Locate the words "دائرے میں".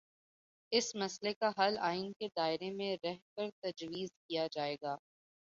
2.35-2.95